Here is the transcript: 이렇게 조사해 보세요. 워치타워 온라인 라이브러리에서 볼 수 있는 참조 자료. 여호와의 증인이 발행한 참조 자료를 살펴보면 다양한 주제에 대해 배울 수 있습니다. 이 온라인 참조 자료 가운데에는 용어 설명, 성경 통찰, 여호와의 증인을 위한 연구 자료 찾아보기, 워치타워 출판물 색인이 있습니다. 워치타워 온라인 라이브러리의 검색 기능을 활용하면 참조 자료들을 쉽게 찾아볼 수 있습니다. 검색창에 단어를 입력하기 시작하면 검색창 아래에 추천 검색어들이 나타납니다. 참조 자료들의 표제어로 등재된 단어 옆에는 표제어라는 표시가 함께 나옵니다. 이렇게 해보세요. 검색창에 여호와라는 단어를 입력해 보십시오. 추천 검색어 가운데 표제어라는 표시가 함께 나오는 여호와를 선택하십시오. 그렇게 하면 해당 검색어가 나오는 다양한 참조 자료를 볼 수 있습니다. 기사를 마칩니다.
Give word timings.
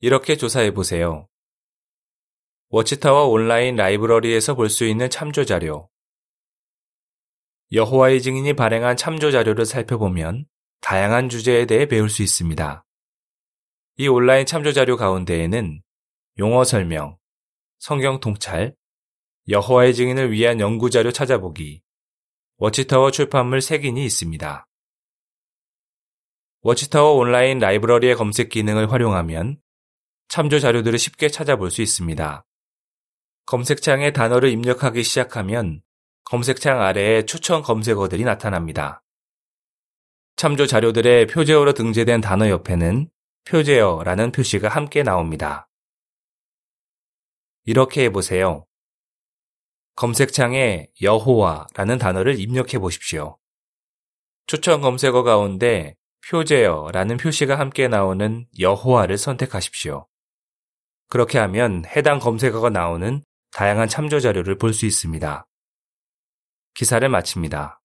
이렇게 0.00 0.36
조사해 0.36 0.72
보세요. 0.72 1.28
워치타워 2.68 3.26
온라인 3.28 3.76
라이브러리에서 3.76 4.54
볼 4.54 4.68
수 4.68 4.84
있는 4.84 5.08
참조 5.08 5.44
자료. 5.44 5.88
여호와의 7.72 8.22
증인이 8.22 8.52
발행한 8.54 8.96
참조 8.96 9.30
자료를 9.30 9.64
살펴보면 9.64 10.46
다양한 10.80 11.28
주제에 11.28 11.66
대해 11.66 11.86
배울 11.86 12.10
수 12.10 12.22
있습니다. 12.22 12.84
이 13.96 14.08
온라인 14.08 14.44
참조 14.44 14.72
자료 14.72 14.96
가운데에는 14.96 15.80
용어 16.38 16.64
설명, 16.64 17.16
성경 17.78 18.20
통찰, 18.20 18.74
여호와의 19.48 19.94
증인을 19.94 20.32
위한 20.32 20.60
연구 20.60 20.90
자료 20.90 21.12
찾아보기, 21.12 21.82
워치타워 22.56 23.10
출판물 23.10 23.60
색인이 23.60 23.98
있습니다. 23.98 24.66
워치타워 26.62 27.12
온라인 27.12 27.58
라이브러리의 27.58 28.14
검색 28.16 28.48
기능을 28.48 28.90
활용하면 28.90 29.58
참조 30.34 30.58
자료들을 30.58 30.98
쉽게 30.98 31.28
찾아볼 31.28 31.70
수 31.70 31.80
있습니다. 31.80 32.44
검색창에 33.46 34.12
단어를 34.12 34.50
입력하기 34.50 35.04
시작하면 35.04 35.80
검색창 36.24 36.82
아래에 36.82 37.24
추천 37.24 37.62
검색어들이 37.62 38.24
나타납니다. 38.24 39.04
참조 40.34 40.66
자료들의 40.66 41.28
표제어로 41.28 41.72
등재된 41.72 42.20
단어 42.20 42.48
옆에는 42.48 43.08
표제어라는 43.44 44.32
표시가 44.32 44.68
함께 44.68 45.04
나옵니다. 45.04 45.68
이렇게 47.64 48.02
해보세요. 48.02 48.66
검색창에 49.94 50.88
여호와라는 51.00 51.98
단어를 51.98 52.40
입력해 52.40 52.80
보십시오. 52.80 53.38
추천 54.48 54.80
검색어 54.80 55.22
가운데 55.22 55.94
표제어라는 56.28 57.18
표시가 57.18 57.56
함께 57.56 57.86
나오는 57.86 58.48
여호와를 58.58 59.16
선택하십시오. 59.16 60.08
그렇게 61.08 61.38
하면 61.38 61.84
해당 61.86 62.18
검색어가 62.18 62.70
나오는 62.70 63.22
다양한 63.52 63.88
참조 63.88 64.20
자료를 64.20 64.58
볼 64.58 64.72
수 64.72 64.86
있습니다. 64.86 65.46
기사를 66.74 67.08
마칩니다. 67.08 67.80